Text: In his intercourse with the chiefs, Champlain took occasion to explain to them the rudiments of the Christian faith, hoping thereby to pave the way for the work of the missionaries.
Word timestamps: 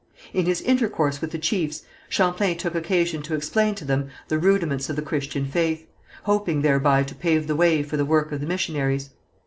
In 0.33 0.47
his 0.47 0.61
intercourse 0.63 1.21
with 1.21 1.29
the 1.29 1.37
chiefs, 1.37 1.83
Champlain 2.09 2.57
took 2.57 2.73
occasion 2.73 3.21
to 3.21 3.35
explain 3.35 3.75
to 3.75 3.85
them 3.85 4.09
the 4.29 4.39
rudiments 4.39 4.89
of 4.89 4.95
the 4.95 5.03
Christian 5.03 5.45
faith, 5.45 5.85
hoping 6.23 6.63
thereby 6.63 7.03
to 7.03 7.13
pave 7.13 7.45
the 7.45 7.55
way 7.55 7.83
for 7.83 7.97
the 7.97 8.03
work 8.05 8.31
of 8.31 8.39
the 8.41 8.47
missionaries. 8.47 9.11